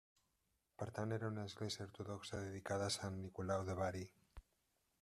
Per 0.81 0.85
tant, 0.95 1.11
era 1.17 1.29
una 1.33 1.43
església 1.49 1.85
ortodoxa 1.89 2.39
dedicada 2.47 2.87
a 2.87 2.95
Sant 2.97 3.21
Nicolau 3.27 3.67
de 3.69 3.77
Bari. 3.85 4.05